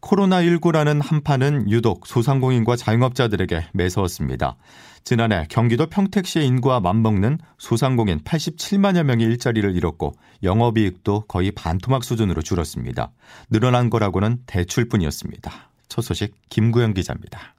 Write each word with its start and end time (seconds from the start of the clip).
코로나19라는 0.00 1.02
한파는 1.02 1.70
유독 1.70 2.06
소상공인과 2.06 2.76
자영업자들에게 2.76 3.68
매서웠습니다. 3.72 4.56
지난해 5.04 5.46
경기도 5.48 5.86
평택시의 5.86 6.46
인구와 6.46 6.80
맞먹는 6.80 7.38
소상공인 7.58 8.20
87만여 8.20 9.04
명이 9.04 9.24
일자리를 9.24 9.74
잃었고 9.74 10.14
영업이익도 10.42 11.22
거의 11.22 11.50
반토막 11.50 12.04
수준으로 12.04 12.42
줄었습니다. 12.42 13.12
늘어난 13.50 13.90
거라고는 13.90 14.42
대출뿐이었습니다. 14.46 15.70
첫 15.88 16.02
소식 16.02 16.34
김구영 16.50 16.94
기자입니다. 16.94 17.54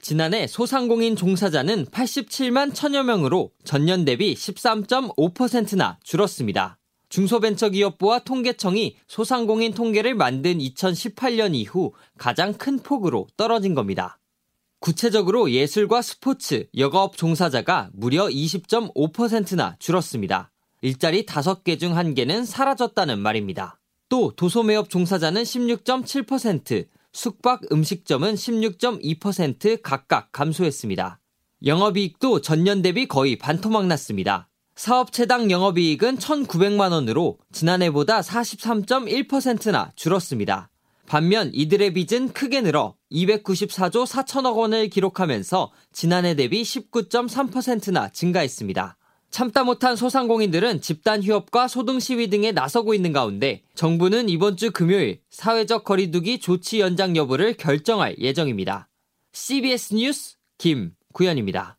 지난해 0.00 0.46
소상공인 0.46 1.16
종사자는 1.16 1.86
87만 1.86 2.74
천여 2.74 3.04
명으로 3.04 3.50
전년 3.64 4.04
대비 4.04 4.34
13.5%나 4.34 5.98
줄었습니다. 6.02 6.78
중소벤처기업부와 7.14 8.20
통계청이 8.20 8.96
소상공인 9.06 9.72
통계를 9.72 10.16
만든 10.16 10.58
2018년 10.58 11.54
이후 11.54 11.92
가장 12.18 12.52
큰 12.54 12.80
폭으로 12.80 13.28
떨어진 13.36 13.74
겁니다. 13.74 14.18
구체적으로 14.80 15.50
예술과 15.52 16.02
스포츠, 16.02 16.66
여가업 16.76 17.16
종사자가 17.16 17.90
무려 17.92 18.26
20.5%나 18.26 19.76
줄었습니다. 19.78 20.50
일자리 20.82 21.24
5개 21.24 21.78
중 21.78 21.94
1개는 21.94 22.44
사라졌다는 22.44 23.20
말입니다. 23.20 23.78
또 24.08 24.32
도소매업 24.34 24.90
종사자는 24.90 25.44
16.7%, 25.44 26.88
숙박 27.12 27.62
음식점은 27.72 28.34
16.2% 28.34 29.80
각각 29.82 30.32
감소했습니다. 30.32 31.20
영업이익도 31.64 32.40
전년 32.40 32.82
대비 32.82 33.06
거의 33.06 33.38
반토막 33.38 33.86
났습니다. 33.86 34.48
사업체당 34.76 35.50
영업이익은 35.50 36.18
1,900만 36.18 36.92
원으로 36.92 37.38
지난해보다 37.52 38.20
43.1%나 38.20 39.92
줄었습니다. 39.94 40.70
반면 41.06 41.50
이들의 41.52 41.92
빚은 41.92 42.32
크게 42.32 42.60
늘어 42.62 42.96
294조 43.12 44.06
4천억 44.06 44.56
원을 44.56 44.88
기록하면서 44.88 45.70
지난해 45.92 46.34
대비 46.34 46.62
19.3%나 46.62 48.08
증가했습니다. 48.08 48.96
참다 49.30 49.64
못한 49.64 49.96
소상공인들은 49.96 50.80
집단 50.80 51.22
휴업과 51.22 51.66
소등 51.66 51.98
시위 51.98 52.30
등에 52.30 52.52
나서고 52.52 52.94
있는 52.94 53.12
가운데 53.12 53.62
정부는 53.74 54.28
이번 54.28 54.56
주 54.56 54.70
금요일 54.70 55.20
사회적 55.30 55.84
거리두기 55.84 56.38
조치 56.38 56.80
연장 56.80 57.16
여부를 57.16 57.54
결정할 57.54 58.16
예정입니다. 58.18 58.88
CBS 59.32 59.94
뉴스 59.94 60.36
김구현입니다. 60.58 61.78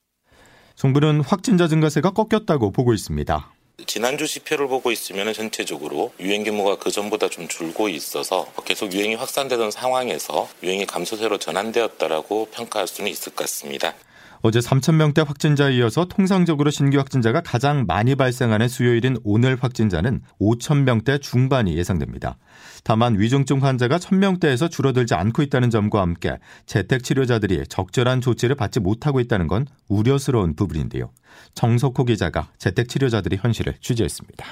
정부는 0.76 1.22
확진자 1.22 1.68
증가세가 1.68 2.12
꺾였다고 2.12 2.72
보고 2.72 2.94
있습니다. 2.94 3.52
지난주 3.88 4.28
지표를 4.28 4.68
보고 4.68 4.92
있으면 4.92 5.34
전체적으로 5.34 6.14
유행 6.20 6.44
규모가 6.44 6.78
그 6.78 6.92
전보다 6.92 7.30
좀 7.30 7.48
줄고 7.48 7.90
있어서 7.90 8.48
계속 8.64 8.94
유행이 8.94 9.16
확산되던 9.16 9.72
상황에서 9.72 10.48
유행이 10.64 10.86
감소세로 10.86 11.38
전환되었다라고 11.38 12.50
평가할 12.52 12.88
수는 12.88 13.12
있을 13.12 13.34
것 13.34 13.44
같습니다. 13.44 13.94
어제 14.48 14.60
3,000명대 14.60 15.26
확진자에 15.26 15.74
이어서 15.78 16.06
통상적으로 16.06 16.70
신규 16.70 17.00
확진자가 17.00 17.42
가장 17.42 17.86
많이 17.88 18.14
발생하는 18.14 18.68
수요일인 18.68 19.18
오늘 19.24 19.58
확진자는 19.60 20.22
5,000명대 20.40 21.20
중반이 21.20 21.76
예상됩니다. 21.76 22.38
다만 22.84 23.20
위중증 23.20 23.64
환자가 23.64 23.98
1,000명대에서 23.98 24.70
줄어들지 24.70 25.16
않고 25.16 25.42
있다는 25.42 25.72
점과 25.72 26.02
함께 26.02 26.38
재택 26.68 27.04
치료자들이 27.04 27.64
적절한 27.68 28.22
조치를 28.22 28.56
받지 28.56 28.80
못하고 28.80 29.20
있다는 29.20 29.48
건 29.48 29.66
우려스러운 29.88 30.56
부분인데요. 30.56 31.10
정석호 31.56 32.06
기자가 32.06 32.50
재택 32.60 32.88
치료자들의 32.88 33.40
현실을 33.42 33.74
취재했습니다. 33.82 34.46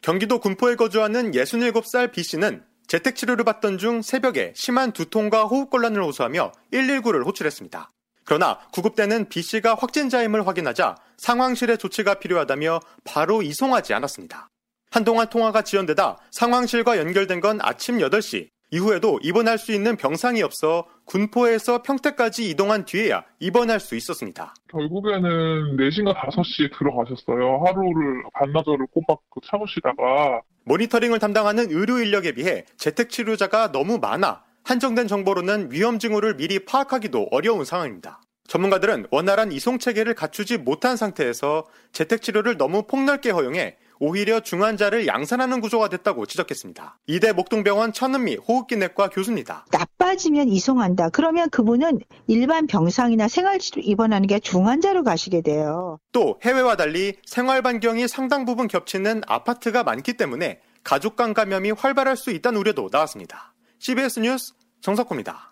경기도 0.00 0.38
군포에 0.38 0.76
거주하는 0.76 1.32
67살 1.32 2.12
B씨는 2.12 2.62
재택 2.88 3.16
치료를 3.16 3.44
받던 3.44 3.76
중 3.76 4.00
새벽에 4.00 4.54
심한 4.56 4.92
두통과 4.92 5.44
호흡곤란을 5.44 6.02
호소하며 6.02 6.52
119를 6.72 7.26
호출했습니다. 7.26 7.92
그러나 8.24 8.58
구급대는 8.72 9.28
B씨가 9.28 9.74
확진자임을 9.74 10.46
확인하자 10.46 10.96
상황실의 11.16 11.78
조치가 11.78 12.14
필요하다며 12.14 12.80
바로 13.04 13.42
이송하지 13.42 13.94
않았습니다. 13.94 14.48
한동안 14.90 15.28
통화가 15.28 15.62
지연되다 15.62 16.18
상황실과 16.30 16.98
연결된 16.98 17.40
건 17.40 17.58
아침 17.62 17.98
8시. 17.98 18.48
이후에도 18.72 19.18
입원할 19.22 19.58
수 19.58 19.72
있는 19.72 19.96
병상이 19.96 20.42
없어 20.42 20.86
군포에서 21.04 21.82
평택까지 21.82 22.48
이동한 22.48 22.86
뒤에야 22.86 23.22
입원할 23.38 23.78
수 23.80 23.96
있었습니다. 23.96 24.54
결국에는 24.70 25.76
4시인가 25.76 26.14
5시에 26.16 26.78
들어가셨어요. 26.78 27.62
하루를 27.66 28.22
반나절을 28.32 28.86
꼬박 28.94 29.20
참으시다가 29.46 30.40
모니터링을 30.64 31.18
담당하는 31.18 31.70
의료 31.70 31.98
인력에 31.98 32.32
비해 32.32 32.64
재택 32.78 33.10
치료자가 33.10 33.72
너무 33.72 33.98
많아 33.98 34.42
한정된 34.64 35.08
정보로는 35.08 35.72
위험 35.72 35.98
징후를 35.98 36.36
미리 36.36 36.64
파악하기도 36.64 37.28
어려운 37.30 37.64
상황입니다. 37.64 38.20
전문가들은 38.48 39.06
원활한 39.10 39.50
이송 39.50 39.78
체계를 39.78 40.14
갖추지 40.14 40.58
못한 40.58 40.96
상태에서 40.96 41.64
재택 41.92 42.22
치료를 42.22 42.58
너무 42.58 42.82
폭넓게 42.82 43.30
허용해 43.30 43.76
오히려 43.98 44.40
중환자를 44.40 45.06
양산하는 45.06 45.60
구조가 45.60 45.88
됐다고 45.88 46.26
지적했습니다. 46.26 46.98
이대 47.06 47.32
목동병원 47.32 47.92
천은미 47.92 48.36
호흡기내과 48.36 49.10
교수입니다. 49.10 49.64
나빠지면 49.70 50.48
이송한다. 50.48 51.10
그러면 51.10 51.48
그분은 51.50 52.00
일반 52.26 52.66
병상이나 52.66 53.28
생활치료 53.28 53.80
입원하는 53.82 54.26
게 54.26 54.40
중환자로 54.40 55.04
가시게 55.04 55.42
돼요. 55.42 55.98
또 56.10 56.40
해외와 56.42 56.76
달리 56.76 57.14
생활 57.24 57.62
반경이 57.62 58.08
상당 58.08 58.44
부분 58.44 58.66
겹치는 58.66 59.22
아파트가 59.28 59.84
많기 59.84 60.14
때문에 60.14 60.60
가족 60.82 61.14
간 61.14 61.32
감염이 61.32 61.70
활발할 61.70 62.16
수 62.16 62.32
있다는 62.32 62.58
우려도 62.58 62.88
나왔습니다. 62.90 63.51
CBS 63.82 64.20
뉴스 64.20 64.52
정석호입니다. 64.80 65.50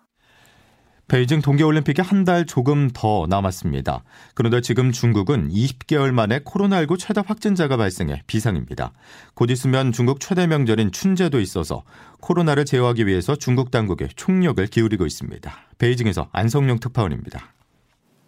베이징 1.08 1.42
동계올림픽이 1.42 2.00
한 2.00 2.24
달 2.24 2.46
조금 2.46 2.88
더 2.94 3.26
남았습니다. 3.28 4.04
그런데 4.36 4.60
지금 4.60 4.92
중국은 4.92 5.48
20개월 5.48 6.12
만에 6.12 6.38
코로나19 6.38 6.96
최다 6.96 7.24
확진자가 7.26 7.76
발생해 7.76 8.22
비상입니다. 8.28 8.92
곧 9.34 9.50
있으면 9.50 9.90
중국 9.90 10.20
최대 10.20 10.46
명절인 10.46 10.92
춘제도 10.92 11.40
있어서 11.40 11.82
코로나를 12.20 12.66
제어하기 12.66 13.08
위해서 13.08 13.34
중국 13.34 13.72
당국에 13.72 14.06
총력을 14.14 14.64
기울이고 14.64 15.06
있습니다. 15.06 15.52
베이징에서 15.78 16.28
안성용 16.30 16.78
특파원입니다. 16.78 17.52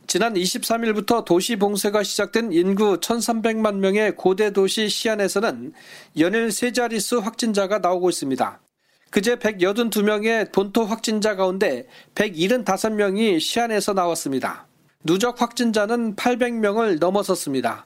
지난 0.09 0.35
23일부터 0.35 1.25
도시 1.25 1.55
봉쇄가 1.55 2.03
시작된 2.03 2.53
인구 2.53 2.99
1,300만 2.99 3.77
명의 3.77 4.17
고대 4.17 4.51
도시 4.51 4.89
시안에서는 4.89 5.73
연일 6.19 6.51
세 6.51 6.73
자릿수 6.73 7.21
확진자가 7.21 7.79
나오고 7.79 8.11
있습니다. 8.11 8.61
그제 9.13 9.37
182명의 9.37 10.51
본토 10.53 10.87
확진자 10.87 11.37
가운데 11.37 11.87
175명이 12.15 13.41
시안에서 13.41 13.93
나왔습니다. 13.93 14.67
누적 15.05 15.43
확진자는 15.43 16.17
800명을 16.17 16.99
넘어섰습니다. 16.99 17.85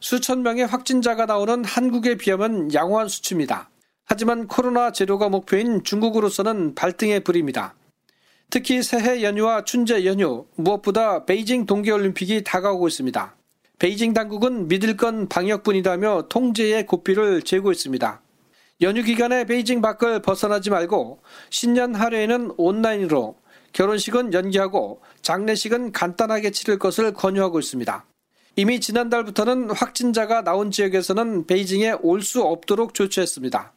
수천 0.00 0.42
명의 0.42 0.64
확진자가 0.64 1.26
나오는 1.26 1.62
한국에 1.62 2.16
비하면 2.16 2.72
양호한 2.72 3.08
수치입니다. 3.08 3.68
하지만 4.06 4.48
코로나 4.48 4.92
제로가 4.92 5.28
목표인 5.28 5.84
중국으로서는 5.84 6.74
발등의 6.74 7.20
불입니다. 7.20 7.74
특히 8.48 8.82
새해 8.82 9.22
연휴와 9.22 9.64
춘제 9.64 10.06
연휴, 10.06 10.46
무엇보다 10.56 11.26
베이징 11.26 11.66
동계올림픽이 11.66 12.44
다가오고 12.44 12.88
있습니다. 12.88 13.36
베이징 13.78 14.14
당국은 14.14 14.68
믿을 14.68 14.96
건 14.96 15.28
방역뿐이다며 15.28 16.28
통제의 16.30 16.86
고삐를 16.86 17.42
재고 17.42 17.72
있습니다. 17.72 18.22
연휴 18.82 19.04
기간에 19.04 19.44
베이징 19.44 19.80
밖을 19.80 20.22
벗어나지 20.22 20.68
말고 20.70 21.22
신년 21.50 21.94
하루에는 21.94 22.52
온라인으로 22.56 23.36
결혼식은 23.72 24.34
연기하고 24.34 25.00
장례식은 25.22 25.92
간단하게 25.92 26.50
치를 26.50 26.78
것을 26.80 27.14
권유하고 27.14 27.60
있습니다. 27.60 28.04
이미 28.56 28.80
지난달부터는 28.80 29.70
확진자가 29.70 30.42
나온 30.42 30.72
지역에서는 30.72 31.46
베이징에 31.46 31.92
올 32.02 32.22
수 32.22 32.42
없도록 32.42 32.94
조치했습니다. 32.94 33.72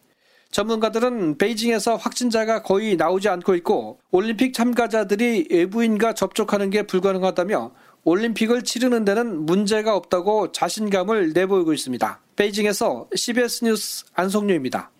전문가들은 0.49 1.37
베이징에서 1.37 1.97
확진자가 1.97 2.63
거의 2.63 2.95
나오지 2.95 3.29
않고 3.29 3.55
있고 3.55 3.99
올림픽 4.09 4.53
참가자들이 4.53 5.49
외부인과 5.51 6.13
접촉하는 6.13 6.71
게 6.71 6.83
불가능하다며 6.83 7.71
올림픽을 8.05 8.63
치르는 8.63 9.05
데는 9.05 9.45
문제가 9.45 9.95
없다고 9.95 10.51
자신감을 10.51 11.33
내보이고 11.33 11.73
있습니다. 11.73 12.21
베이징에서 12.35 13.09
CBS 13.15 13.65
뉴스 13.65 14.05
안성료입니다. 14.13 14.91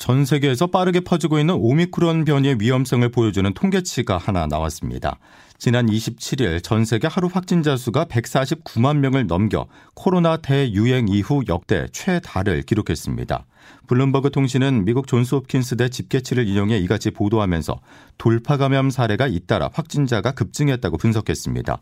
전 0.00 0.24
세계에서 0.24 0.68
빠르게 0.68 1.00
퍼지고 1.00 1.38
있는 1.38 1.54
오미크론 1.56 2.24
변이의 2.24 2.56
위험성을 2.58 3.06
보여주는 3.10 3.52
통계치가 3.52 4.16
하나 4.16 4.46
나왔습니다. 4.46 5.18
지난 5.60 5.88
27일 5.88 6.62
전 6.62 6.86
세계 6.86 7.06
하루 7.06 7.28
확진자 7.30 7.76
수가 7.76 8.06
149만 8.06 8.96
명을 8.96 9.26
넘겨 9.26 9.66
코로나 9.94 10.38
대유행 10.38 11.06
이후 11.08 11.42
역대 11.48 11.86
최다를 11.92 12.62
기록했습니다. 12.62 13.44
블룸버그 13.86 14.30
통신은 14.30 14.86
미국 14.86 15.06
존스홉킨스대 15.06 15.90
집계치를 15.90 16.48
인용해 16.48 16.78
이같이 16.78 17.10
보도하면서 17.10 17.78
돌파 18.16 18.56
감염 18.56 18.88
사례가 18.88 19.26
잇따라 19.26 19.68
확진자가 19.70 20.32
급증했다고 20.32 20.96
분석했습니다. 20.96 21.78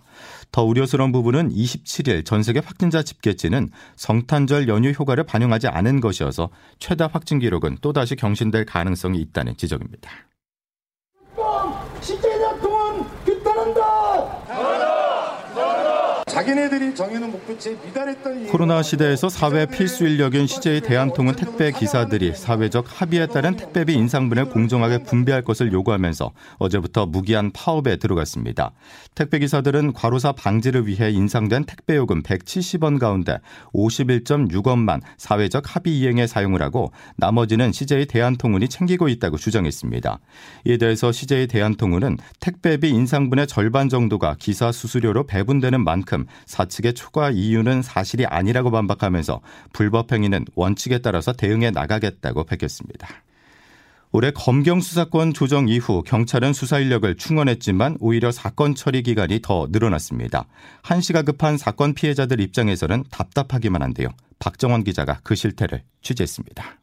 더 0.51 0.65
우려스러운 0.65 1.13
부분은 1.13 1.51
27일 1.51 2.25
전 2.25 2.43
세계 2.43 2.59
확진자 2.59 3.05
집계치는 3.05 3.69
성탄절 3.95 4.67
연휴 4.67 4.91
효과를 4.91 5.23
반영하지 5.23 5.69
않은 5.69 6.01
것이어서 6.01 6.51
최다 6.81 7.11
확진 7.13 7.39
기록은 7.39 7.79
또다시 7.81 8.17
경신될 8.17 8.65
가능성이 8.65 9.21
있다는 9.21 9.57
지적입니다. 9.57 10.11
시제년 12.01 12.61
동안 12.61 13.05
규탄한다. 13.25 14.39
자기네들이 16.39 16.95
정해놓은 16.95 17.33
목표치에 17.33 17.77
미달했던 17.85 18.47
코로나 18.47 18.81
시대에서 18.81 19.29
사회 19.29 19.67
필수 19.67 20.07
인력인 20.07 20.47
CJ 20.47 20.83
대한통운 20.83 21.35
택배 21.35 21.73
기사들이 21.73 22.33
사회적 22.37 22.85
합의에 22.89 23.27
따른 23.27 23.57
택배비 23.57 23.93
인상분을 23.95 24.45
공정하게 24.51 25.03
분배할 25.03 25.43
것을 25.43 25.73
요구하면서 25.73 26.31
어제부터 26.59 27.07
무기한 27.07 27.51
파업에 27.51 27.97
들어갔습니다. 27.97 28.71
택배 29.17 29.41
기사들은 29.41 29.95
과로사 29.95 30.31
방지를 30.31 30.87
위해 30.87 31.11
인상된 31.11 31.65
택배 31.65 31.97
요금 31.97 32.23
170원 32.23 33.01
가운데 33.01 33.39
51.6원만 33.75 35.01
사회적 35.17 35.75
합의 35.75 35.99
이행에 35.99 36.29
사용을 36.29 36.63
하고 36.63 36.93
나머지는 37.17 37.73
CJ 37.73 38.07
대한통운이 38.07 38.69
챙기고 38.69 39.09
있다고 39.09 39.39
주장했습니다. 39.39 40.21
이에 40.67 40.77
대해서 40.77 41.11
CJ 41.11 41.49
대한통운은 41.49 42.19
택배비 42.39 42.91
인상분의 42.91 43.49
절반 43.49 43.89
정도가 43.89 44.37
기사 44.39 44.71
수수료로 44.71 45.27
배분되는 45.27 45.83
만큼 45.83 46.28
사측의 46.47 46.95
초과 46.95 47.31
이유는 47.31 47.83
사실이 47.83 48.27
아니라고 48.27 48.71
반박하면서 48.71 49.41
불법 49.73 50.13
행위는 50.13 50.45
원칙에 50.55 50.99
따라서 50.99 51.33
대응해 51.33 51.71
나가겠다고 51.71 52.45
밝혔습니다. 52.45 53.09
올해 54.11 54.31
검경 54.31 54.81
수사권 54.81 55.35
조정 55.35 55.69
이후 55.69 56.03
경찰은 56.03 56.55
수사 56.55 56.79
인력을 56.79 57.15
충원했지만 57.17 57.99
오히려 58.01 58.33
사건 58.33 58.75
처리 58.75 59.03
기간이 59.03 59.41
더 59.43 59.67
늘어났습니다. 59.71 60.47
한시가 60.83 61.23
급한 61.23 61.59
사건 61.59 61.93
피해자들 61.93 62.41
입장에서는 62.41 63.05
답답하기만 63.11 63.83
한데요. 63.83 64.09
박정원 64.39 64.85
기자가 64.85 65.21
그 65.23 65.35
실태를 65.35 65.83
취재했습니다. 66.01 66.79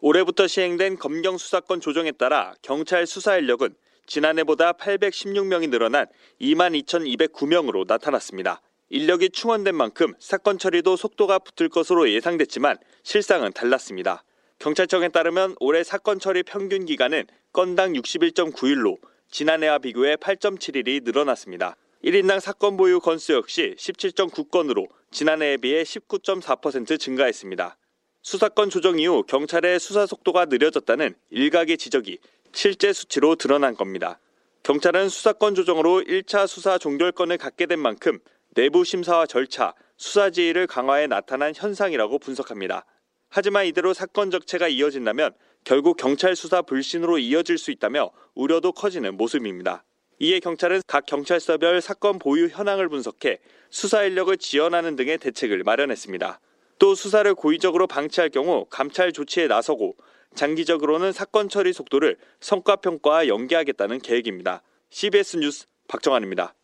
올해부터 0.00 0.48
시행된 0.48 0.98
검경 0.98 1.38
수사권 1.38 1.80
조정에 1.80 2.10
따라 2.10 2.54
경찰 2.60 3.06
수사 3.06 3.36
인력은 3.36 3.74
지난해보다 4.12 4.74
816명이 4.74 5.70
늘어난 5.70 6.06
22,209명으로 6.38 7.86
나타났습니다. 7.86 8.60
인력이 8.90 9.30
충원된 9.30 9.74
만큼 9.74 10.12
사건 10.18 10.58
처리도 10.58 10.96
속도가 10.96 11.38
붙을 11.38 11.70
것으로 11.70 12.10
예상됐지만 12.10 12.76
실상은 13.04 13.54
달랐습니다. 13.54 14.22
경찰청에 14.58 15.08
따르면 15.08 15.56
올해 15.60 15.82
사건 15.82 16.18
처리 16.20 16.42
평균 16.42 16.84
기간은 16.84 17.24
건당 17.54 17.94
61.9일로 17.94 18.98
지난해와 19.30 19.78
비교해 19.78 20.16
8.7일이 20.16 21.04
늘어났습니다. 21.04 21.76
1인당 22.04 22.40
사건 22.40 22.76
보유 22.76 23.00
건수 23.00 23.32
역시 23.32 23.74
17.9건으로 23.78 24.88
지난해에 25.10 25.56
비해 25.56 25.84
19.4% 25.84 27.00
증가했습니다. 27.00 27.78
수사권 28.20 28.68
조정 28.68 28.98
이후 28.98 29.24
경찰의 29.26 29.80
수사 29.80 30.04
속도가 30.04 30.44
느려졌다는 30.44 31.14
일각의 31.30 31.78
지적이 31.78 32.18
실제 32.52 32.92
수치로 32.92 33.36
드러난 33.36 33.74
겁니다. 33.74 34.18
경찰은 34.62 35.08
수사권 35.08 35.54
조정으로 35.54 36.02
1차 36.02 36.46
수사 36.46 36.78
종결권을 36.78 37.38
갖게 37.38 37.66
된 37.66 37.78
만큼 37.80 38.18
내부 38.54 38.84
심사와 38.84 39.26
절차, 39.26 39.74
수사 39.96 40.30
지휘를 40.30 40.66
강화해 40.66 41.06
나타난 41.06 41.52
현상이라고 41.54 42.18
분석합니다. 42.18 42.84
하지만 43.28 43.66
이대로 43.66 43.94
사건 43.94 44.30
적체가 44.30 44.68
이어진다면 44.68 45.32
결국 45.64 45.96
경찰 45.96 46.36
수사 46.36 46.60
불신으로 46.62 47.18
이어질 47.18 47.56
수 47.56 47.70
있다며 47.70 48.10
우려도 48.34 48.72
커지는 48.72 49.16
모습입니다. 49.16 49.84
이에 50.18 50.38
경찰은 50.38 50.82
각 50.86 51.06
경찰서별 51.06 51.80
사건 51.80 52.18
보유 52.18 52.46
현황을 52.46 52.88
분석해 52.88 53.38
수사 53.70 54.04
인력을 54.04 54.36
지원하는 54.36 54.94
등의 54.94 55.18
대책을 55.18 55.64
마련했습니다. 55.64 56.40
또 56.78 56.94
수사를 56.94 57.32
고의적으로 57.34 57.86
방치할 57.86 58.30
경우 58.30 58.66
감찰 58.68 59.12
조치에 59.12 59.46
나서고 59.46 59.96
장기적으로는 60.34 61.12
사건 61.12 61.48
처리 61.48 61.72
속도를 61.72 62.16
성과평가와 62.40 63.28
연계하겠다는 63.28 64.00
계획입니다. 64.00 64.62
CBS 64.90 65.36
뉴스 65.38 65.66
박정환입니다. 65.88 66.54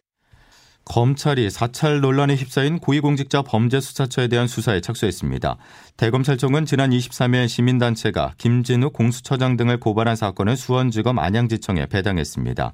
검찰이 0.88 1.50
사찰 1.50 2.00
논란에 2.00 2.34
휩싸인 2.34 2.78
고위공직자 2.78 3.42
범죄수사처에 3.42 4.28
대한 4.28 4.48
수사에 4.48 4.80
착수했습니다. 4.80 5.58
대검찰청은 5.98 6.64
지난 6.64 6.90
23일 6.90 7.46
시민단체가 7.46 8.32
김진욱 8.38 8.94
공수처장 8.94 9.58
등을 9.58 9.78
고발한 9.78 10.16
사건을 10.16 10.56
수원지검 10.56 11.18
안양지청에 11.18 11.86
배당했습니다. 11.86 12.72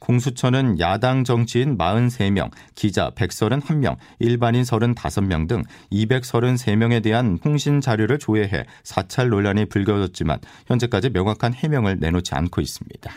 공수처는 0.00 0.80
야당 0.80 1.22
정치인 1.22 1.78
43명, 1.78 2.50
기자 2.74 3.10
131명, 3.10 3.96
일반인 4.18 4.62
35명 4.64 5.46
등 5.46 5.62
233명에 5.92 7.00
대한 7.00 7.38
통신 7.38 7.80
자료를 7.80 8.18
조회해 8.18 8.64
사찰 8.82 9.28
논란이 9.28 9.66
불거졌지만 9.66 10.40
현재까지 10.66 11.10
명확한 11.10 11.54
해명을 11.54 11.98
내놓지 12.00 12.34
않고 12.34 12.60
있습니다. 12.60 13.12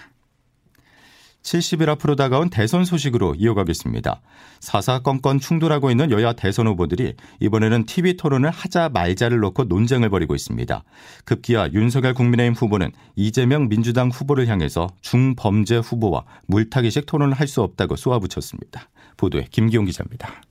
70일 1.46 1.90
앞으로 1.90 2.16
다가온 2.16 2.50
대선 2.50 2.86
소식으로 2.86 3.36
이어가겠습니다. 3.38 4.20
사사건건 4.60 5.40
충돌하고 5.40 5.92
있는 5.92 6.10
여야 6.12 6.34
대선 6.34 6.68
후보들이 6.68 7.14
이번에는 7.40 7.86
TV 7.86 8.18
토론을 8.18 8.50
하자 8.50 8.90
말자를 8.90 9.40
놓고 9.40 9.66
논쟁을 9.66 10.10
벌이고 10.10 10.34
있습니다. 10.34 10.84
급기야 11.24 11.70
윤석열 11.74 12.16
국민의힘 12.16 12.54
후보는 12.56 12.92
이재명 13.16 13.70
민주당 13.70 14.10
후보를 14.10 14.48
향해서 14.48 14.90
중범죄 15.02 15.78
후보와 15.78 16.26
물타기식 16.48 17.06
토론을 17.06 17.34
할 17.34 17.46
수 17.46 17.62
없다고 17.62 17.96
쏘아붙였습니다. 17.96 18.90
보도에 19.18 19.46
김기용 19.52 19.86
기자입니다. 19.86 20.42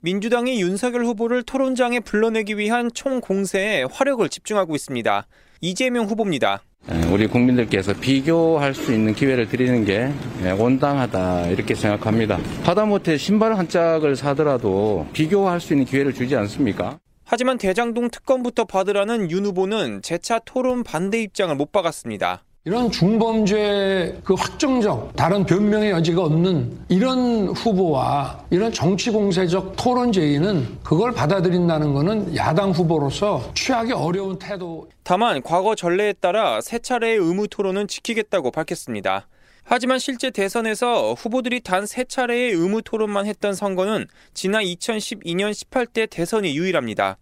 민주당이 0.00 0.60
윤석열 0.60 1.04
후보를 1.04 1.44
토론장에 1.44 2.00
불러내기 2.00 2.58
위한 2.58 2.90
총 2.92 3.20
공세에 3.20 3.84
화력을 3.84 4.28
집중하고 4.28 4.74
있습니다. 4.74 5.24
이재명 5.60 6.06
후보입니다. 6.06 6.64
예, 6.90 7.06
우리 7.12 7.26
국민들께서 7.28 7.94
비교할 7.94 8.74
수 8.74 8.92
있는 8.92 9.14
기회를 9.14 9.48
드리는 9.48 9.84
게 9.84 10.12
예, 10.42 10.50
온당하다 10.50 11.46
이렇게 11.48 11.74
생각합니다. 11.74 12.38
하다못해 12.64 13.16
신발 13.18 13.56
한 13.56 13.68
짝을 13.68 14.16
사더라도 14.16 15.06
비교할 15.12 15.60
수 15.60 15.74
있는 15.74 15.86
기회를 15.86 16.12
주지 16.12 16.34
않습니까? 16.36 16.98
하지만 17.24 17.56
대장동 17.56 18.10
특검부터 18.10 18.64
받으라는 18.64 19.30
윤 19.30 19.46
후보는 19.46 20.02
재차 20.02 20.40
토론 20.40 20.82
반대 20.82 21.22
입장을 21.22 21.54
못 21.54 21.70
박았습니다. 21.72 22.42
이런 22.64 22.92
중범죄 22.92 24.20
그 24.22 24.34
확정적 24.34 25.16
다른 25.16 25.44
변명의 25.44 25.90
여지가 25.90 26.22
없는 26.22 26.78
이런 26.88 27.48
후보와 27.48 28.44
이런 28.50 28.72
정치 28.72 29.10
공세적 29.10 29.74
토론 29.76 30.12
제의는 30.12 30.78
그걸 30.84 31.10
받아들인다는 31.12 31.92
것은 31.92 32.36
야당 32.36 32.70
후보로서 32.70 33.50
취하기 33.54 33.92
어려운 33.92 34.38
태도. 34.38 34.88
다만 35.02 35.42
과거 35.42 35.74
전례에 35.74 36.12
따라 36.12 36.60
세 36.60 36.78
차례의 36.78 37.16
의무 37.18 37.48
토론은 37.48 37.88
지키겠다고 37.88 38.52
밝혔습니다. 38.52 39.26
하지만 39.64 39.98
실제 39.98 40.30
대선에서 40.30 41.14
후보들이 41.14 41.60
단 41.62 41.84
세 41.86 42.04
차례의 42.04 42.52
의무 42.52 42.82
토론만 42.82 43.26
했던 43.26 43.54
선거는 43.54 44.06
지난 44.34 44.62
2012년 44.62 45.50
18대 45.50 46.08
대선이 46.08 46.56
유일합니다. 46.56 47.16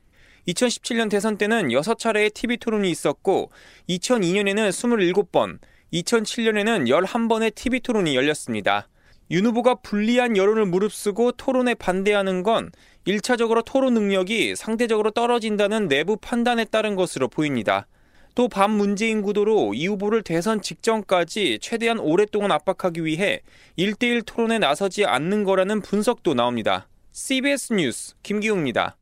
2017년 0.51 1.11
대선 1.11 1.37
때는 1.37 1.69
6차례의 1.69 2.35
TV 2.35 2.57
토론이 2.59 2.91
있었고 2.91 3.51
2002년에는 3.89 4.71
27번, 4.71 5.59
2007년에는 5.93 6.89
11번의 6.89 7.55
TV 7.55 7.81
토론이 7.81 8.17
열렸습니다. 8.17 8.89
윤 9.31 9.47
후보가 9.47 9.77
불리한 9.77 10.37
여론을 10.37 10.67
무릅쓰고 10.67 11.33
토론에 11.33 11.75
반대하는 11.75 12.43
건 12.43 12.71
1차적으로 13.07 13.65
토론 13.65 13.95
능력이 13.95 14.57
상대적으로 14.57 15.13
떨어진다는 15.13 15.89
내부 15.89 16.17
판단에 16.17 16.65
따른 16.65 16.97
것으로 16.97 17.29
보입니다. 17.29 17.87
또 18.35 18.49
반문재인 18.49 19.23
구도로 19.23 19.75
이 19.75 19.87
후보를 19.87 20.23
대선 20.23 20.63
직전까지 20.63 21.59
최대한 21.61 21.99
오랫동안 21.99 22.53
압박하기 22.53 23.05
위해 23.05 23.43
1대1 23.79 24.25
토론에 24.27 24.59
나서지 24.59 25.05
않는 25.05 25.45
거라는 25.45 25.81
분석도 25.81 26.35
나옵니다. 26.35 26.89
CBS 27.13 27.73
뉴스 27.73 28.15
김기웅입니다. 28.23 29.00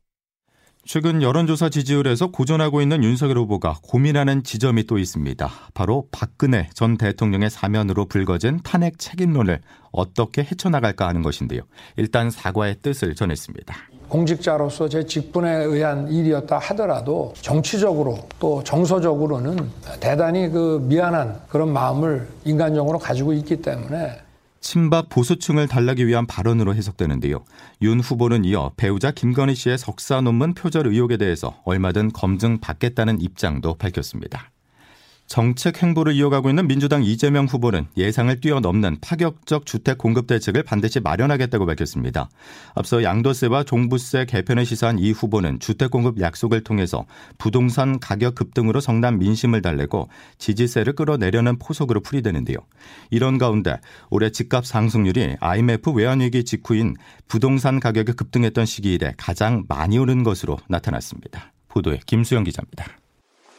최근 0.91 1.21
여론조사 1.21 1.69
지지율에서 1.69 2.31
고전하고 2.31 2.81
있는 2.81 3.03
윤석열 3.03 3.37
후보가 3.37 3.75
고민하는 3.83 4.41
지점이 4.41 4.87
또 4.87 4.97
있습니다. 4.97 5.47
바로 5.75 6.07
박근혜 6.11 6.67
전 6.73 6.97
대통령의 6.97 7.51
사면으로 7.51 8.05
불거진 8.05 8.61
탄핵 8.63 8.97
책임론을 8.97 9.59
어떻게 9.91 10.41
헤쳐나갈까 10.41 11.07
하는 11.07 11.21
것인데요. 11.21 11.61
일단 11.95 12.31
사과의 12.31 12.77
뜻을 12.81 13.13
전했습니다. 13.13 13.75
공직자로서 14.07 14.89
제 14.89 15.05
직분에 15.05 15.57
의한 15.65 16.11
일이었다 16.11 16.57
하더라도 16.57 17.35
정치적으로 17.39 18.17
또 18.39 18.63
정서적으로는 18.63 19.69
대단히 19.99 20.49
그 20.49 20.83
미안한 20.89 21.39
그런 21.49 21.71
마음을 21.71 22.27
인간적으로 22.45 22.97
가지고 22.97 23.33
있기 23.33 23.61
때문에 23.61 24.21
친박 24.61 25.09
보수층을 25.09 25.67
달라기 25.67 26.05
위한 26.07 26.25
발언으로 26.25 26.75
해석되는데요. 26.75 27.43
윤 27.81 27.99
후보는 27.99 28.45
이어 28.45 28.71
배우자 28.77 29.11
김건희 29.11 29.55
씨의 29.55 29.77
석사 29.77 30.21
논문 30.21 30.53
표절 30.53 30.87
의혹에 30.87 31.17
대해서 31.17 31.61
얼마든 31.65 32.11
검증 32.11 32.59
받겠다는 32.59 33.21
입장도 33.21 33.75
밝혔습니다. 33.75 34.51
정책 35.29 35.83
행보를 35.83 36.13
이어가고 36.15 36.49
있는 36.49 36.67
민주당 36.67 37.03
이재명 37.03 37.45
후보는 37.45 37.85
예상을 37.95 38.41
뛰어넘는 38.41 38.97
파격적 38.99 39.67
주택 39.67 39.99
공급 39.99 40.25
대책을 40.25 40.63
반드시 40.63 40.99
마련하겠다고 40.99 41.67
밝혔습니다. 41.67 42.29
앞서 42.73 43.03
양도세와 43.03 43.63
종부세 43.63 44.25
개편을 44.25 44.65
시사한 44.65 44.97
이 44.97 45.11
후보는 45.11 45.59
주택 45.59 45.91
공급 45.91 46.19
약속을 46.19 46.63
통해서 46.63 47.05
부동산 47.37 47.99
가격 47.99 48.33
급등으로 48.33 48.79
성남 48.79 49.19
민심을 49.19 49.61
달래고 49.61 50.09
지지세를 50.39 50.93
끌어내려는 50.93 51.59
포석으로 51.59 52.01
풀이되는데요. 52.01 52.57
이런 53.11 53.37
가운데 53.37 53.77
올해 54.09 54.31
집값 54.31 54.65
상승률이 54.65 55.37
IMF 55.39 55.91
외환위기 55.91 56.43
직후인 56.43 56.95
부동산 57.27 57.79
가격이 57.79 58.13
급등했던 58.13 58.65
시기 58.65 58.95
이래 58.95 59.13
가장 59.15 59.63
많이 59.67 59.99
오른 59.99 60.23
것으로 60.23 60.57
나타났습니다. 60.67 61.53
보도에 61.67 61.99
김수영 62.07 62.45
기자입니다. 62.45 62.98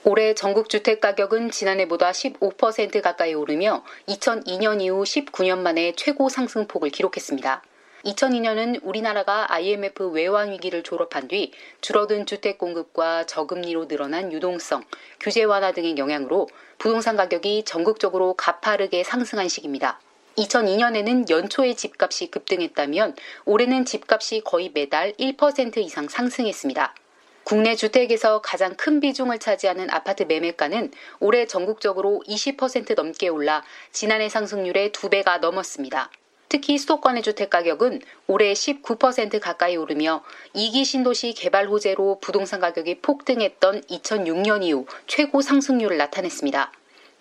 올해 0.02 0.33
전국 0.33 0.71
주택 0.71 1.02
가격은 1.02 1.50
지난해보다 1.50 2.12
15% 2.12 3.02
가까이 3.02 3.35
오르며 3.35 3.85
2002년 4.09 4.80
이후 4.80 5.02
19년 5.02 5.59
만에 5.59 5.92
최고 5.95 6.30
상승폭을 6.30 6.88
기록했습니다. 6.88 7.62
2002년은 8.07 8.80
우리나라가 8.83 9.52
IMF 9.52 10.09
외환 10.12 10.52
위기를 10.52 10.83
졸업한 10.83 11.28
뒤 11.28 11.52
줄어든 11.83 12.25
주택 12.25 12.57
공급과 12.57 13.26
저금리로 13.26 13.88
늘어난 13.88 14.33
유동성, 14.33 14.85
규제 15.21 15.45
완화 15.45 15.73
등의 15.73 15.99
영향으로 15.99 16.49
부동산 16.78 17.14
가격이 17.16 17.64
전국적으로 17.66 18.33
가파르게 18.33 19.04
상승한 19.04 19.49
시기입니다. 19.49 20.00
2002년에는 20.38 21.28
연초에 21.28 21.75
집값이 21.75 22.30
급등했다면 22.30 23.16
올해는 23.45 23.85
집값이 23.85 24.40
거의 24.47 24.71
매달 24.73 25.12
1% 25.19 25.76
이상 25.76 26.09
상승했습니다. 26.09 26.95
국내 27.44 27.75
주택에서 27.75 28.40
가장 28.40 28.75
큰 28.76 29.00
비중을 29.00 29.38
차지하는 29.38 29.90
아파트 29.90 30.23
매매가는 30.25 30.92
올해 31.18 31.47
전국적으로 31.47 32.23
20% 32.28 32.94
넘게 32.94 33.28
올라 33.28 33.62
지난해 33.92 34.28
상승률의 34.28 34.90
2배가 34.90 35.40
넘었습니다. 35.40 36.11
특히 36.50 36.78
수도권의 36.78 37.23
주택 37.23 37.49
가격은 37.49 38.00
올해 38.26 38.52
19% 38.52 39.40
가까이 39.40 39.76
오르며 39.76 40.25
2기 40.54 40.85
신도시 40.85 41.35
개발 41.35 41.68
호재로 41.68 42.18
부동산 42.20 42.59
가격이 42.59 43.02
폭등했던 43.02 43.82
2006년 43.82 44.64
이후 44.64 44.87
최고 45.06 45.42
상승률을 45.42 45.97
나타냈습니다. 45.97 46.73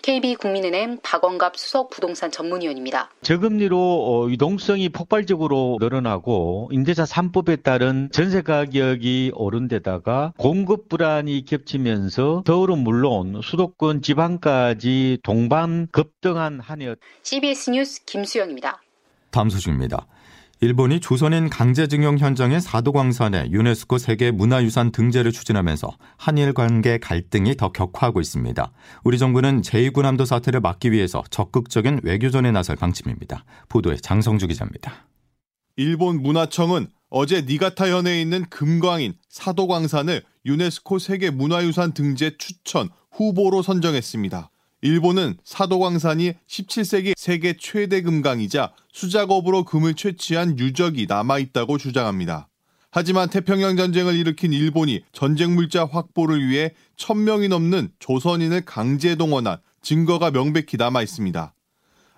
KB국민은행 0.01 0.99
박원갑 1.03 1.57
수석 1.57 1.89
부동산 1.89 2.31
전문위원입니다. 2.31 3.09
저금리로 3.21 3.77
어, 3.77 4.29
유동성이 4.29 4.89
폭발적으로 4.89 5.77
늘어나고 5.79 6.69
임대차 6.71 7.03
3법에 7.03 7.63
따른 7.63 8.09
전세 8.11 8.41
가격이 8.41 9.31
오른 9.35 9.67
데다가 9.67 10.33
공급 10.37 10.89
불안이 10.89 11.45
겹치면서 11.45 12.43
더울은 12.45 12.79
물론 12.79 13.41
수도권 13.43 14.01
지방까지 14.01 15.19
동반 15.23 15.87
급등한 15.91 16.59
한 16.59 16.81
해. 16.81 16.95
CBS 17.23 17.71
뉴스 17.71 18.05
김수영입니다. 18.05 18.81
다음 19.31 19.49
소식입니다. 19.49 20.07
일본이 20.61 20.99
조선인 20.99 21.49
강제징용 21.49 22.17
현장의 22.17 22.59
사도광산에 22.59 23.49
유네스코 23.49 23.97
세계 23.97 24.29
문화유산 24.29 24.91
등재를 24.91 25.31
추진하면서 25.31 25.89
한일 26.17 26.53
관계 26.53 26.97
갈등이 26.97 27.55
더 27.55 27.71
격화하고 27.71 28.19
있습니다. 28.19 28.71
우리 29.05 29.17
정부는 29.17 29.61
제2군함도 29.61 30.25
사태를 30.25 30.59
막기 30.59 30.91
위해서 30.91 31.23
적극적인 31.29 32.01
외교전에 32.03 32.51
나설 32.51 32.75
방침입니다. 32.75 33.45
보도에 33.69 33.95
장성주 33.95 34.47
기자입니다. 34.47 35.07
일본 35.77 36.21
문화청은 36.21 36.87
어제 37.09 37.41
니가타현에 37.43 38.21
있는 38.21 38.43
금광인 38.49 39.13
사도광산을 39.29 40.23
유네스코 40.45 40.99
세계 40.99 41.29
문화유산 41.29 41.93
등재 41.93 42.35
추천 42.37 42.89
후보로 43.11 43.61
선정했습니다. 43.61 44.49
일본은 44.81 45.37
사도광산이 45.43 46.33
17세기 46.47 47.13
세계 47.17 47.53
최대 47.59 48.01
금강이자 48.01 48.71
수작업으로 48.93 49.65
금을 49.65 49.93
채취한 49.93 50.57
유적이 50.57 51.05
남아있다고 51.07 51.77
주장합니다. 51.77 52.47
하지만 52.91 53.29
태평양 53.29 53.75
전쟁을 53.75 54.15
일으킨 54.15 54.53
일본이 54.53 55.03
전쟁 55.11 55.53
물자 55.53 55.85
확보를 55.85 56.47
위해 56.47 56.73
1000명이 56.97 57.49
넘는 57.49 57.89
조선인을 57.99 58.61
강제 58.65 59.15
동원한 59.15 59.57
증거가 59.81 60.31
명백히 60.31 60.77
남아 60.77 61.03
있습니다. 61.03 61.53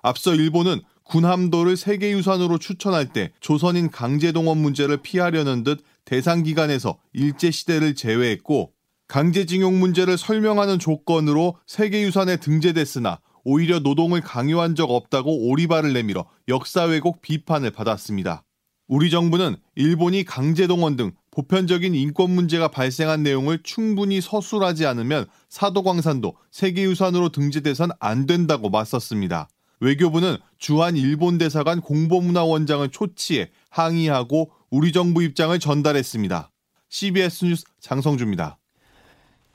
앞서 0.03 0.36
일본은 0.36 0.82
군함도를 1.03 1.75
세계유산으로 1.75 2.58
추천할 2.58 3.12
때 3.12 3.34
조선인 3.41 3.89
강제 3.89 4.32
동원 4.32 4.60
문제를 4.60 4.98
피하려는 4.98 5.63
듯 5.63 5.84
대상 6.06 6.44
기간에서 6.44 7.00
일제시대를 7.13 7.96
제외했고 7.96 8.72
강제징용 9.12 9.77
문제를 9.77 10.18
설명하는 10.18 10.80
조건으로 10.80 11.58
세계유산에 11.68 12.38
등재됐으나 12.38 13.20
오히려 13.44 13.80
노동을 13.80 14.22
강요한 14.22 14.74
적 14.74 14.89
없다고 14.89 15.50
오리발을 15.50 15.91
내밀어 15.91 16.30
역사 16.48 16.86
왜곡 16.86 17.22
비판을 17.22 17.72
받았습니다. 17.72 18.46
우리 18.88 19.10
정부는 19.10 19.58
일본이 19.75 20.24
강제동원 20.24 20.96
등 20.96 21.12
보편적인 21.30 21.94
인권 21.94 22.32
문제가 22.32 22.70
발생한 22.70 23.22
내용을 23.22 23.60
충분히 23.63 24.22
서술하지 24.22 24.86
않으면 24.86 25.25
사도광산도 25.50 26.38
세계유산으로 26.51 27.34
등재돼선 27.34 27.89
안 28.00 28.25
된다고 28.25 28.70
맞섰습니다. 28.70 29.50
외교부는 29.82 30.38
주한 30.58 30.96
일본 30.96 31.38
대사관 31.38 31.82
공보문화원장을 31.82 32.88
초치해 32.91 33.50
항의하고 33.72 34.51
우리 34.70 34.94
정부 34.94 35.22
입장을 35.22 35.60
전달했습니다. 35.60 36.50
CBS 36.88 37.44
뉴스 37.44 37.65
장성주입니다. 37.82 38.61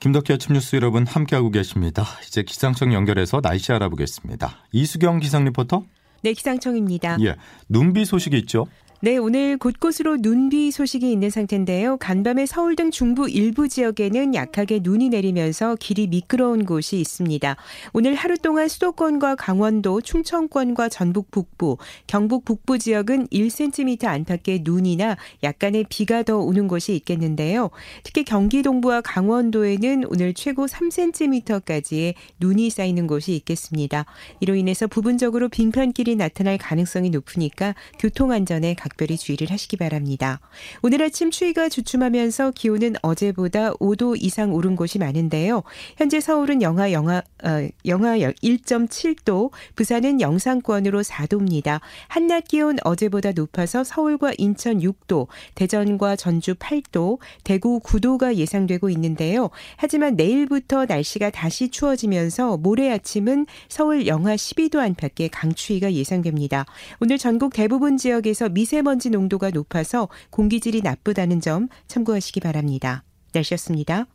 김덕기 0.01 0.33
아침 0.33 0.55
뉴스 0.55 0.77
여러분 0.77 1.07
함께하고 1.07 1.51
계십니다. 1.51 2.05
이제 2.27 2.43
기상청 2.43 2.93
연결해서 2.93 3.41
날씨 3.41 3.73
알아보겠습니다. 3.73 4.57
이수경 4.73 5.21
기상 5.21 5.45
리포터. 5.45 5.85
네, 6.23 6.33
기상청입니다. 6.33 7.19
예, 7.23 7.37
눈비 7.69 8.05
소식이 8.05 8.37
있죠. 8.39 8.67
네, 9.03 9.19
오늘 9.19 9.59
곳곳으로 9.59 10.17
눈비 10.23 10.71
소식이 10.71 11.13
있는 11.13 11.29
상태인데요. 11.29 11.99
간밤에 11.99 12.47
서울 12.47 12.77
등 12.77 12.91
중부 12.91 13.29
일부 13.29 13.69
지역에는 13.69 14.35
약하게 14.35 14.81
눈이 14.83 15.11
내리면서 15.11 15.77
길이 15.79 16.07
미끄러운 16.07 16.65
곳이 16.65 16.99
있습니다. 16.99 17.57
오늘 17.93 18.15
하루 18.15 18.39
동안 18.39 18.69
수도권과 18.69 19.35
강원도, 19.35 20.01
충청권과 20.01 20.89
전북 20.89 21.31
북부, 21.31 21.77
경북 22.07 22.47
북부 22.47 22.79
지역은 22.79 23.27
1cm 23.27 24.07
안팎의 24.07 24.61
눈이나 24.65 25.19
약간의 25.43 25.85
비가 25.91 26.23
더 26.23 26.39
오는 26.39 26.67
곳이 26.67 26.97
있겠는데요. 26.97 27.69
특히 28.03 28.25
경기 28.25 28.63
동부와 28.63 29.03
강원도에는 29.03 30.05
오늘 30.09 30.33
최고 30.33 30.65
3cm까지의 30.65 32.15
눈이 32.41 32.71
쌓이는 32.71 33.07
곳이 33.07 33.37
있겠습니다. 33.37 34.07
이로 34.41 34.55
인해서 34.55 34.87
부분적으로 34.87 35.51
빙판길이 35.51 36.17
나타날 36.17 36.57
가능성이 36.57 37.11
높으니까 37.11 37.75
교통 37.99 38.33
안전에 38.33 38.75
각별히 38.87 39.17
주의를 39.17 39.51
하시기 39.51 39.77
바랍니다. 39.77 40.39
오늘 40.83 41.03
아침 41.03 41.33
추위가 41.33 41.69
주춤하면서 41.69 42.53
기온은 42.53 42.95
어제보다 43.03 43.73
5도 43.75 44.17
이상 44.23 44.55
오른 44.55 44.77
곳이 44.77 45.01
많은데요. 45.01 45.65
현재 45.97 46.21
서울은 46.21 46.63
영하 46.63 46.93
영하 46.93 47.23
어, 47.45 47.69
영하 47.85 48.17
1.7도, 48.17 49.51
부산은 49.75 50.21
영상권으로 50.21 51.03
4도입니다. 51.03 51.81
한낮 52.09 52.49
기온 52.49 52.77
어제보다 52.85 53.33
높아서 53.33 53.83
서울과 53.85 54.33
인천 54.39 54.79
6도, 54.79 55.27
대전과 55.55 56.17
전주 56.17 56.55
8도, 56.55 57.19
대구 57.45 57.81
9도가 57.81 58.37
예상되고 58.37 58.89
있는데요. 58.91 59.51
하지만 59.77 60.15
내일부터 60.15 60.87
날씨가 60.87 61.31
다시 61.31 61.69
추워지면서 61.69 62.57
모레 62.59 62.91
아침은 62.93 63.47
서울 63.69 64.07
영하 64.07 64.37
12도 64.37 64.79
안팎의 64.79 65.29
강추위가 65.31 65.93
예상됩니다. 65.93 66.65
오늘 67.01 67.19
전국 67.19 67.53
대부분 67.53 67.97
지역에서 67.97 68.49
미세 68.49 68.76
미세먼지 68.77 69.11
농도가 69.11 69.51
높아서 69.51 70.09
공기질이 70.31 70.83
나쁘다는 70.83 71.41
점 71.41 71.69
참고하시기 71.89 72.41
바랍니다. 72.41 73.05
날씨였습니다. 73.33 74.07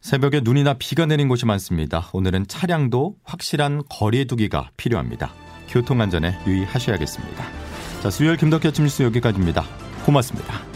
새벽에 0.00 0.40
눈이나 0.42 0.74
비가 0.74 1.06
내린 1.06 1.28
곳이 1.28 1.46
많습니다. 1.46 2.10
오늘은 2.12 2.46
차량도 2.46 3.16
확실한 3.24 3.82
거리에 3.88 4.24
두기가 4.24 4.70
필요합니다. 4.76 5.32
교통안전에 5.68 6.38
유의하셔야겠습니다. 6.46 7.44
자, 8.02 8.10
수요일 8.10 8.36
김덕현 8.36 8.70
아침 8.70 8.84
뉴스 8.84 9.02
여기까지입니다. 9.02 9.64
고맙습니다. 10.04 10.73